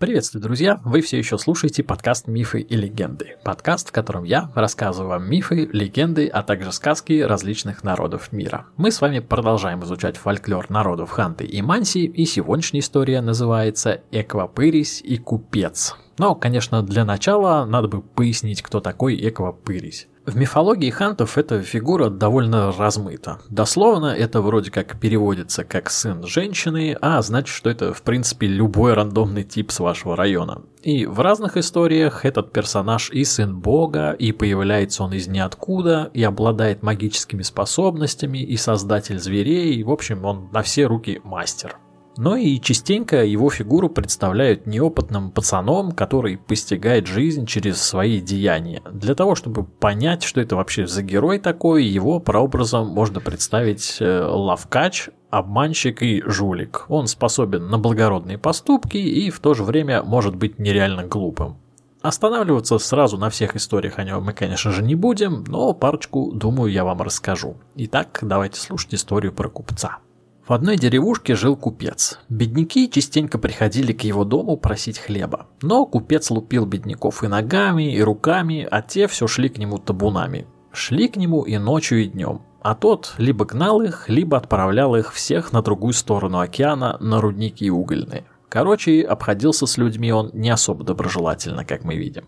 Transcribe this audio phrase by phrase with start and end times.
[0.00, 0.80] Приветствую, друзья!
[0.82, 3.36] Вы все еще слушаете подкаст «Мифы и легенды».
[3.44, 8.64] Подкаст, в котором я рассказываю вам мифы, легенды, а также сказки различных народов мира.
[8.78, 15.02] Мы с вами продолжаем изучать фольклор народов Ханты и Манси, и сегодняшняя история называется «Эквапырись
[15.02, 15.94] и купец».
[16.16, 20.08] Но, конечно, для начала надо бы пояснить, кто такой Эквапырись.
[20.26, 23.40] В мифологии хантов эта фигура довольно размыта.
[23.48, 28.92] Дословно это вроде как переводится как сын женщины, а значит, что это в принципе любой
[28.92, 30.62] рандомный тип с вашего района.
[30.82, 36.22] И в разных историях этот персонаж и сын бога, и появляется он из ниоткуда, и
[36.22, 41.76] обладает магическими способностями, и создатель зверей, и в общем он на все руки мастер.
[42.20, 48.82] Но и частенько его фигуру представляют неопытным пацаном, который постигает жизнь через свои деяния.
[48.92, 54.22] Для того, чтобы понять, что это вообще за герой такой, его прообразом можно представить э,
[54.22, 56.84] лавкач, обманщик и жулик.
[56.88, 61.56] Он способен на благородные поступки и в то же время может быть нереально глупым.
[62.02, 66.70] Останавливаться сразу на всех историях о нем мы, конечно же, не будем, но парочку, думаю,
[66.70, 67.56] я вам расскажу.
[67.76, 70.00] Итак, давайте слушать историю про купца.
[70.50, 72.18] В одной деревушке жил купец.
[72.28, 75.46] Бедняки частенько приходили к его дому просить хлеба.
[75.62, 80.48] Но купец лупил бедняков и ногами, и руками, а те все шли к нему табунами.
[80.72, 82.42] Шли к нему и ночью, и днем.
[82.62, 87.70] А тот либо гнал их, либо отправлял их всех на другую сторону океана на рудники
[87.70, 88.24] угольные.
[88.48, 92.24] Короче, обходился с людьми он не особо доброжелательно, как мы видим.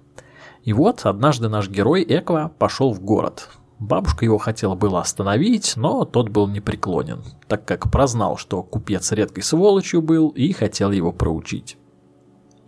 [0.63, 3.49] И вот однажды наш герой Эква пошел в город.
[3.83, 9.43] Бабушка его хотела было остановить, но тот был непреклонен, так как прознал, что купец редкой
[9.43, 11.79] сволочью был и хотел его проучить.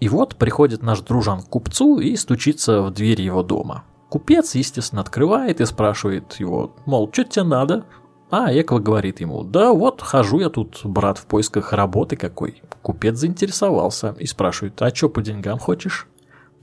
[0.00, 3.84] И вот приходит наш дружан к купцу и стучится в дверь его дома.
[4.10, 7.84] Купец, естественно, открывает и спрашивает его, мол, что тебе надо?
[8.32, 12.60] А Эква говорит ему, да вот, хожу я тут, брат, в поисках работы какой.
[12.82, 16.08] Купец заинтересовался и спрашивает, а что по деньгам хочешь?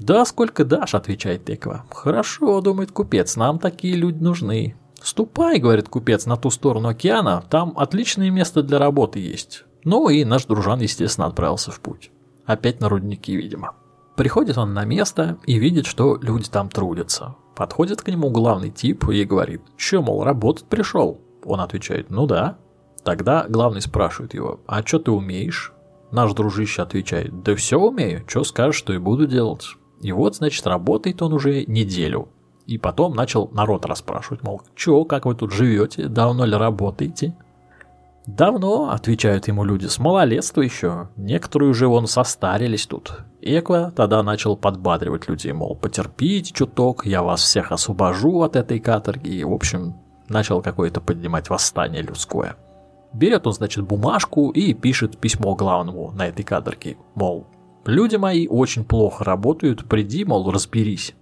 [0.01, 1.85] «Да, сколько дашь»,— отвечает Теква.
[1.91, 4.75] «Хорошо»,— думает купец,— «нам такие люди нужны».
[4.99, 9.65] «Ступай»,— говорит купец,— «на ту сторону океана, там отличное место для работы есть».
[9.83, 12.11] Ну и наш дружан, естественно, отправился в путь.
[12.45, 13.73] Опять на рудники, видимо.
[14.15, 17.35] Приходит он на место и видит, что люди там трудятся.
[17.55, 22.57] Подходит к нему главный тип и говорит, «Че, мол, работать пришел?» Он отвечает, «Ну да».
[23.03, 25.73] Тогда главный спрашивает его, «А что ты умеешь?»
[26.11, 29.65] Наш дружище отвечает, «Да все умею, что скажешь, что и буду делать».
[30.01, 32.29] И вот, значит, работает он уже неделю.
[32.67, 37.35] И потом начал народ расспрашивать, мол, чё, как вы тут живете, давно ли работаете?
[38.27, 41.09] Давно, отвечают ему люди, с малолетства еще.
[41.17, 43.23] Некоторые уже вон состарились тут.
[43.41, 49.29] Эква тогда начал подбадривать людей, мол, потерпите чуток, я вас всех освобожу от этой каторги.
[49.29, 49.95] И, в общем,
[50.29, 52.55] начал какое-то поднимать восстание людское.
[53.11, 57.47] Берет он, значит, бумажку и пишет письмо главному на этой каторге, мол,
[57.85, 61.15] Люди мои очень плохо работают, приди, мол, разберись.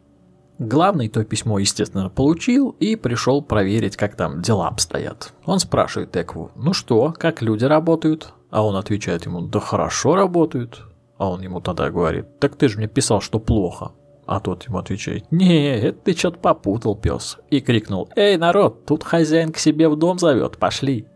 [0.59, 5.33] Главный то письмо, естественно, получил и пришел проверить, как там дела обстоят.
[5.45, 8.33] Он спрашивает Экву, ну что, как люди работают?
[8.49, 10.81] А он отвечает ему, да хорошо работают.
[11.17, 13.93] А он ему тогда говорит, так ты же мне писал, что плохо.
[14.25, 17.37] А тот ему отвечает, не, это ты что-то попутал, пес.
[17.49, 21.07] И крикнул, эй, народ, тут хозяин к себе в дом зовет, пошли.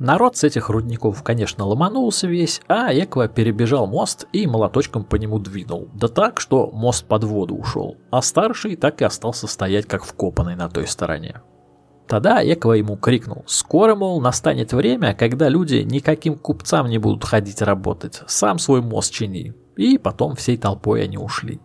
[0.00, 5.38] Народ с этих рудников, конечно, ломанулся весь, а Эква перебежал мост и молоточком по нему
[5.38, 5.88] двинул.
[5.92, 10.56] Да так, что мост под воду ушел, а старший так и остался стоять как вкопанный
[10.56, 11.42] на той стороне.
[12.08, 17.60] Тогда Эква ему крикнул, скоро, мол, настанет время, когда люди никаким купцам не будут ходить
[17.60, 19.52] работать, сам свой мост чини.
[19.76, 21.60] И потом всей толпой они ушли.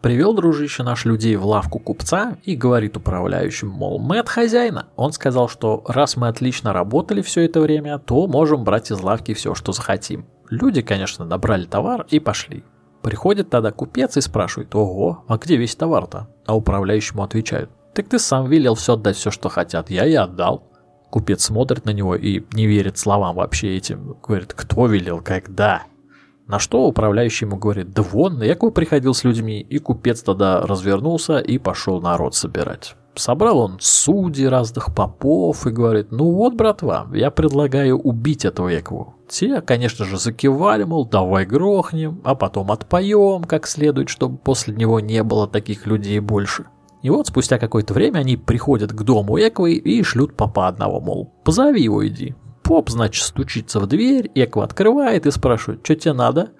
[0.00, 4.86] Привел дружище наш людей в лавку купца и говорит управляющим, мол, мы от хозяина.
[4.94, 9.34] Он сказал, что раз мы отлично работали все это время, то можем брать из лавки
[9.34, 10.26] все, что захотим.
[10.50, 12.62] Люди, конечно, набрали товар и пошли.
[13.02, 16.28] Приходит тогда купец и спрашивает, ого, а где весь товар-то?
[16.46, 20.62] А управляющему отвечают, так ты сам велел все отдать, все, что хотят, я и отдал.
[21.10, 24.16] Купец смотрит на него и не верит словам вообще этим.
[24.22, 25.82] Говорит, кто велел, когда?
[26.48, 31.38] На что управляющий ему говорит, да вон, Яков приходил с людьми, и купец тогда развернулся
[31.38, 32.96] и пошел народ собирать.
[33.14, 39.14] Собрал он судей разных попов и говорит, ну вот, братва, я предлагаю убить этого Якову.
[39.28, 45.00] Те, конечно же, закивали, мол, давай грохнем, а потом отпоем как следует, чтобы после него
[45.00, 46.64] не было таких людей больше.
[47.02, 51.30] И вот спустя какое-то время они приходят к дому Эковой и шлют папа одного, мол,
[51.44, 52.34] позови его иди.
[52.68, 56.50] Поп, значит, стучится в дверь, Эква открывает и спрашивает, что тебе надо?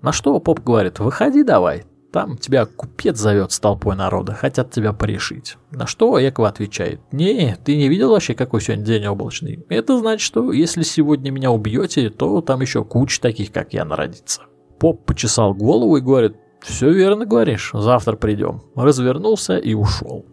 [0.00, 4.92] На что поп говорит, выходи давай, там тебя купец зовет с толпой народа, хотят тебя
[4.92, 5.56] порешить.
[5.72, 9.66] На что Эква отвечает, не, ты не видел вообще, какой сегодня день облачный?
[9.68, 14.42] Это значит, что если сегодня меня убьете, то там еще куча таких, как я, народится.
[14.78, 18.62] Поп почесал голову и говорит, все верно говоришь, завтра придем.
[18.76, 20.26] Развернулся и ушел.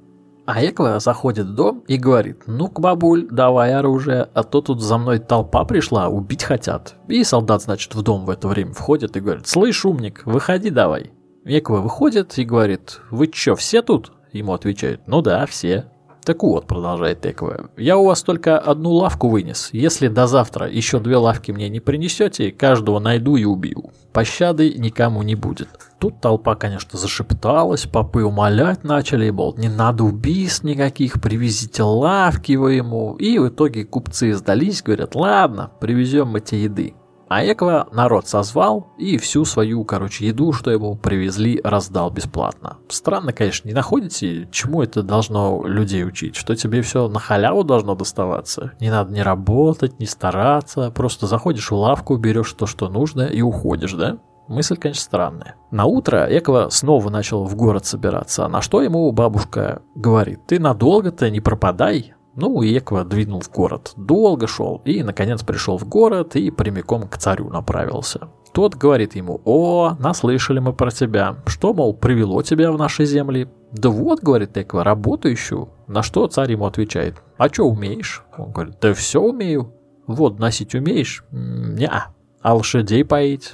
[0.45, 4.97] А Эква заходит в дом и говорит, ну-ка, бабуль, давай оружие, а то тут за
[4.97, 6.95] мной толпа пришла, убить хотят.
[7.07, 11.11] И солдат, значит, в дом в это время входит и говорит, слышь, умник, выходи давай.
[11.45, 14.11] Эква выходит и говорит, вы чё, все тут?
[14.33, 15.85] Ему отвечают, ну да, все.
[16.25, 19.69] Так вот, продолжает Эква, я у вас только одну лавку вынес.
[19.73, 23.91] Если до завтра еще две лавки мне не принесете, каждого найду и убью.
[24.13, 25.69] Пощады никому не будет.
[25.99, 32.73] Тут толпа, конечно, зашепталась, попы умолять начали, мол, не надо убийств никаких, привезите лавки вы
[32.73, 33.15] ему.
[33.15, 36.93] И в итоге купцы сдались, говорят, ладно, привезем те еды.
[37.35, 42.77] А Эква народ созвал и всю свою, короче, еду, что ему привезли, раздал бесплатно.
[42.89, 46.35] Странно, конечно, не находите, чему это должно людей учить?
[46.35, 48.73] Что тебе все на халяву должно доставаться?
[48.79, 53.41] Не надо ни работать, ни стараться, просто заходишь в лавку, берешь то, что нужно и
[53.41, 54.19] уходишь, да?
[54.47, 55.55] Мысль, конечно, странная.
[55.71, 61.31] На утро Эква снова начал в город собираться, на что ему бабушка говорит, ты надолго-то
[61.31, 63.93] не пропадай, ну, Эква двинул в город.
[63.95, 68.29] Долго шел и, наконец, пришел в город и прямиком к царю направился.
[68.53, 71.37] Тот говорит ему, «О, наслышали мы про тебя.
[71.47, 75.69] Что, мол, привело тебя в наши земли?» «Да вот»,— говорит Эква,— «работу ищу».
[75.87, 79.73] На что царь ему отвечает, «А что умеешь?» Он говорит, «Да все умею».
[80.05, 82.03] «Вот, носить умеешь?» не -а.
[82.41, 83.53] «А лошадей поить?»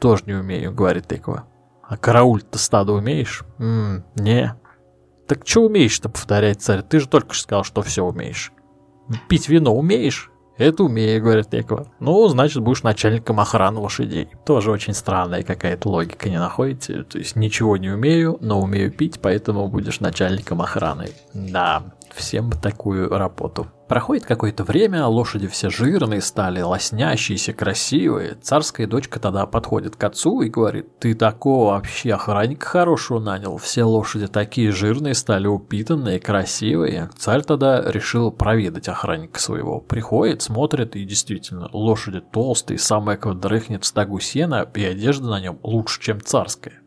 [0.00, 1.44] «Тоже не умею»,— говорит Эква.
[1.82, 4.56] «А карауль-то стадо умеешь?» М «Не».
[5.30, 6.82] Так что умеешь-то, повторяет царь?
[6.82, 8.50] Ты же только что сказал, что все умеешь.
[9.28, 10.28] Пить вино умеешь?
[10.58, 11.86] Это умею, говорит Некова.
[12.00, 14.28] Ну, значит, будешь начальником охраны лошадей.
[14.44, 17.04] Тоже очень странная какая-то логика, не находите?
[17.04, 21.10] То есть ничего не умею, но умею пить, поэтому будешь начальником охраны.
[21.32, 23.68] Да, всем такую работу.
[23.90, 28.36] Проходит какое-то время, лошади все жирные стали, лоснящиеся, красивые.
[28.40, 33.82] Царская дочка тогда подходит к отцу и говорит, ты такого вообще охранника хорошего нанял, все
[33.82, 37.10] лошади такие жирные стали, упитанные, красивые.
[37.18, 39.80] Царь тогда решил проведать охранника своего.
[39.80, 45.58] Приходит, смотрит, и действительно, лошади толстые, самая дрыхнет в стогу сена, и одежда на нем
[45.64, 46.80] лучше, чем царская.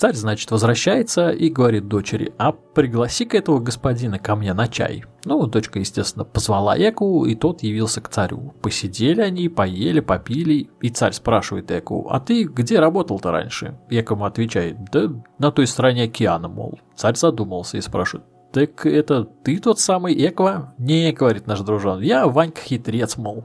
[0.00, 5.04] Царь, значит, возвращается и говорит дочери, а пригласи-ка этого господина ко мне на чай.
[5.26, 8.54] Ну, дочка, естественно, позвала Эку, и тот явился к царю.
[8.62, 13.78] Посидели они, поели, попили, и царь спрашивает Эку, а ты где работал-то раньше?
[13.90, 16.80] Эка ему отвечает, да на той стороне океана, мол.
[16.96, 18.24] Царь задумался и спрашивает,
[18.54, 20.72] так это ты тот самый Эква?
[20.78, 23.44] Не, говорит наш дружан, я Ванька хитрец, мол.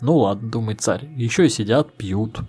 [0.00, 2.40] Ну ладно, думает царь, еще и сидят, пьют.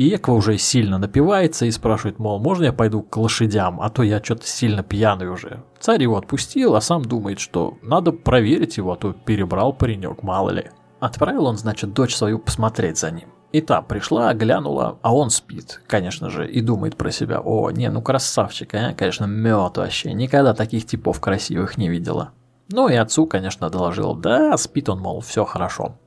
[0.00, 4.02] И Эква уже сильно напивается и спрашивает, мол, можно я пойду к лошадям, а то
[4.02, 5.62] я что-то сильно пьяный уже.
[5.78, 10.48] Царь его отпустил, а сам думает, что надо проверить его, а то перебрал паренек, мало
[10.48, 10.70] ли.
[11.00, 13.28] Отправил он, значит, дочь свою посмотреть за ним.
[13.52, 17.90] И та пришла, глянула, а он спит, конечно же, и думает про себя, о, не,
[17.90, 22.30] ну красавчик, а, конечно, мед вообще, никогда таких типов красивых не видела.
[22.70, 25.98] Ну и отцу, конечно, доложил, да, спит он, мол, все хорошо.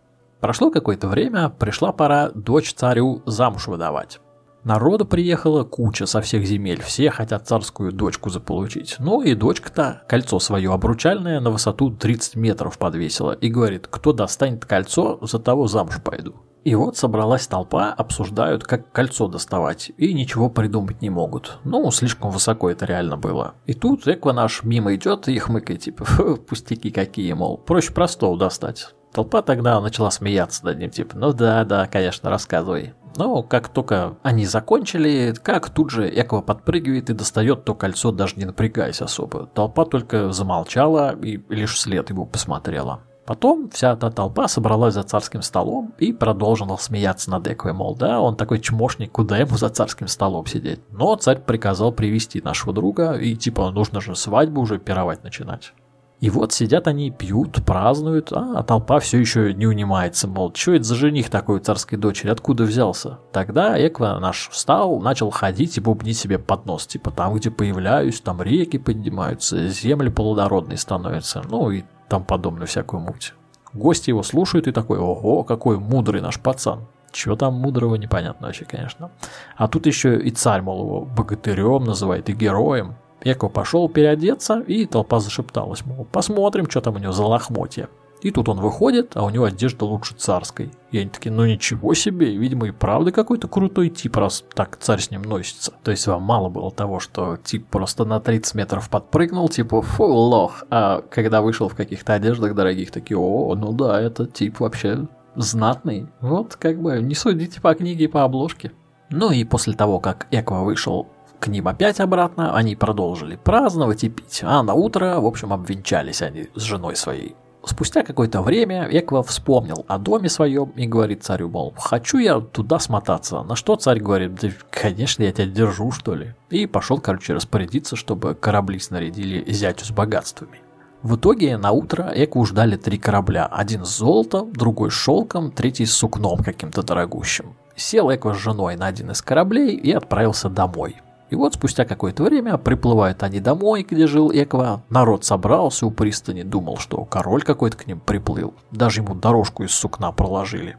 [0.44, 4.20] Прошло какое-то время, пришла пора дочь царю замуж выдавать.
[4.66, 8.98] Народу приехала куча со всех земель, все хотят царскую дочку заполучить.
[9.00, 14.66] Ну и дочка-то кольцо свое обручальное на высоту 30 метров подвесила и говорит, кто достанет
[14.66, 16.36] кольцо, за того замуж пойду.
[16.66, 21.60] И вот собралась толпа, обсуждают, как кольцо доставать, и ничего придумать не могут.
[21.64, 23.54] Ну, слишком высоко это реально было.
[23.66, 26.04] И тут Эква наш мимо идет и хмыкает, типа,
[26.50, 28.94] пустяки какие, мол, проще простого достать.
[29.14, 32.94] Толпа тогда начала смеяться над ним, типа, ну да, да, конечно, рассказывай.
[33.16, 38.38] Но как только они закончили, как тут же Эква подпрыгивает и достает то кольцо, даже
[38.38, 39.46] не напрягаясь особо.
[39.54, 43.02] Толпа только замолчала и лишь вслед ему посмотрела.
[43.26, 48.20] Потом вся эта толпа собралась за царским столом и продолжила смеяться над Эквой, мол, да,
[48.20, 50.82] он такой чмошник, куда ему за царским столом сидеть.
[50.90, 55.74] Но царь приказал привести нашего друга, и типа нужно же свадьбу уже пировать начинать.
[56.20, 60.86] И вот сидят они, пьют, празднуют, а толпа все еще не унимается, мол, что это
[60.86, 63.20] за жених такой царской дочери, откуда взялся?
[63.34, 68.22] Тогда Эква наш встал, начал ходить и бубнить себе под нос, типа там, где появляюсь,
[68.22, 73.34] там реки поднимаются, земли плодородные становятся, ну и там подобную всякую муть.
[73.74, 76.88] Гости его слушают и такой, ого, какой мудрый наш пацан.
[77.12, 79.12] Чего там мудрого, непонятно вообще, конечно.
[79.56, 82.96] А тут еще и царь, мол, его богатырем называет, и героем.
[83.24, 87.88] Эко пошел переодеться, и толпа зашепталась, мол, посмотрим, что там у него за лохмотья.
[88.24, 90.72] И тут он выходит, а у него одежда лучше царской.
[90.92, 95.02] И они такие, ну ничего себе, видимо и правда какой-то крутой тип, раз так царь
[95.02, 95.74] с ним носится.
[95.84, 100.06] То есть вам мало было того, что тип просто на 30 метров подпрыгнул, типа, фу,
[100.06, 100.64] лох.
[100.70, 106.08] А когда вышел в каких-то одеждах дорогих, такие, о, ну да, этот тип вообще знатный.
[106.22, 108.72] Вот, как бы, не судите по книге и по обложке.
[109.10, 111.08] Ну и после того, как Эква вышел
[111.44, 116.22] к ним опять обратно, они продолжили праздновать и пить, а на утро, в общем, обвенчались
[116.22, 117.36] они с женой своей.
[117.66, 122.80] Спустя какое-то время Эква вспомнил о доме своем и говорит царю, мол, хочу я туда
[122.80, 123.44] смотаться.
[123.44, 126.34] На что царь говорит, да, конечно, я тебя держу, что ли.
[126.50, 130.62] И пошел, короче, распорядиться, чтобы корабли снарядили зятю с богатствами.
[131.02, 133.48] В итоге на утро Эку ждали три корабля.
[133.48, 137.58] Один с золотом, другой с шелком, третий с сукном каким-то дорогущим.
[137.76, 141.02] Сел Эко с женой на один из кораблей и отправился домой.
[141.34, 144.84] И вот спустя какое-то время приплывают они домой, где жил Эква.
[144.92, 148.54] Народ собрался у пристани, думал, что король какой-то к ним приплыл.
[148.70, 150.78] Даже ему дорожку из сукна проложили.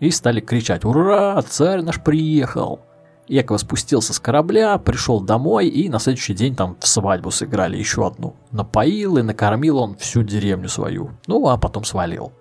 [0.00, 1.40] И стали кричать «Ура!
[1.40, 2.80] Царь наш приехал!»
[3.26, 8.06] Эква спустился с корабля, пришел домой и на следующий день там в свадьбу сыграли еще
[8.06, 8.36] одну.
[8.50, 11.12] Напоил и накормил он всю деревню свою.
[11.26, 12.32] Ну, а потом свалил.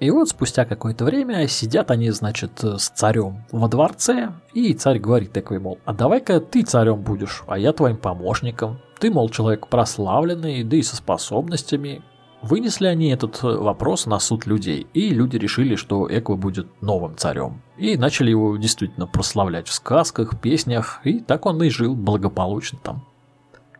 [0.00, 5.32] И вот спустя какое-то время сидят они, значит, с царем во дворце, и царь говорит
[5.32, 8.78] такой, мол, а давай-ка ты царем будешь, а я твоим помощником.
[9.00, 12.02] Ты, мол, человек прославленный, да и со способностями.
[12.42, 17.62] Вынесли они этот вопрос на суд людей, и люди решили, что Эква будет новым царем.
[17.76, 23.04] И начали его действительно прославлять в сказках, песнях, и так он и жил благополучно там.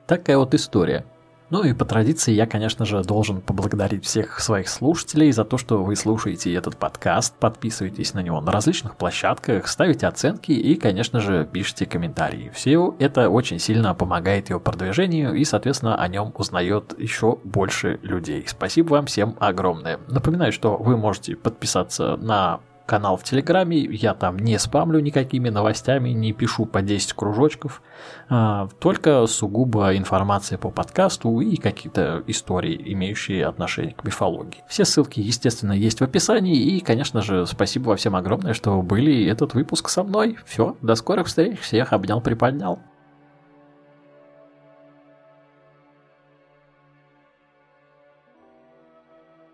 [0.08, 1.06] Такая вот история.
[1.50, 5.82] Ну и по традиции я, конечно же, должен поблагодарить всех своих слушателей за то, что
[5.82, 11.48] вы слушаете этот подкаст, подписываетесь на него на различных площадках, ставите оценки и, конечно же,
[11.50, 12.50] пишите комментарии.
[12.54, 18.44] Все это очень сильно помогает его продвижению и, соответственно, о нем узнает еще больше людей.
[18.46, 20.00] Спасибо вам всем огромное.
[20.08, 26.08] Напоминаю, что вы можете подписаться на канал в Телеграме, я там не спамлю никакими новостями,
[26.08, 27.82] не пишу по 10 кружочков,
[28.30, 34.64] а, только сугубо информация по подкасту и какие-то истории, имеющие отношение к мифологии.
[34.68, 39.26] Все ссылки, естественно, есть в описании, и, конечно же, спасибо вам всем огромное, что были
[39.26, 40.38] этот выпуск со мной.
[40.46, 42.78] Все, до скорых встреч, всех обнял, приподнял.